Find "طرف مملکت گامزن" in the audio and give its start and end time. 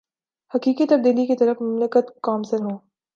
1.35-2.61